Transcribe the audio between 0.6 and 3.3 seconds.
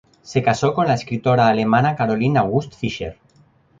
con la escritora alemana Caroline Auguste Fischer